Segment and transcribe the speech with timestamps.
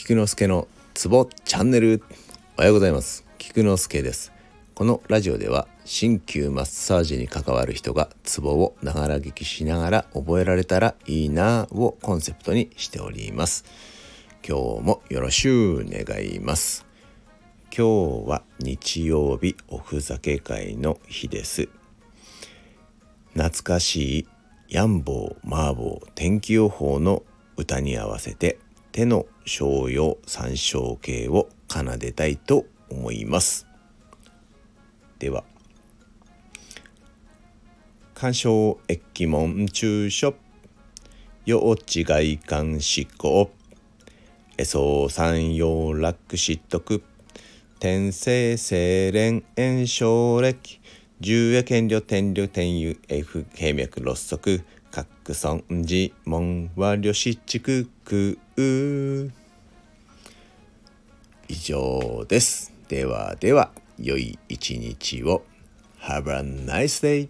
[0.00, 2.02] 菊之助のツボチャンネル。
[2.56, 3.26] おはようございます。
[3.36, 4.32] 菊之助です。
[4.74, 13.66] このラジオでは鍼灸マッサージに関わる人がツボをながら聞きしながら覚えられたらいいなをコンセプトにしております。
[14.42, 16.86] 今日もよろしゅう願います。
[17.64, 21.68] 今日は日曜日おふざけ会の日です。
[23.34, 24.28] 懐かしい
[24.70, 27.22] ヤンボーマーボー天気予報の
[27.58, 28.58] 歌に合わせて
[28.92, 33.66] 手の商用参照形を奏でたいと思います。
[35.18, 35.44] では
[38.14, 40.34] 鑑賞駅門中書
[41.46, 43.50] 幼稚外観思考
[44.58, 47.02] 絵相三陽楽失徳
[47.78, 50.80] 天聖精錬炎症歴
[51.22, 58.38] 重夜権慮天領天油 F 平脈六足各尊寺門和慮失畜空
[61.46, 62.72] 以上です。
[62.88, 65.44] ではでは、良い一日を。
[66.00, 67.28] Have a nice day!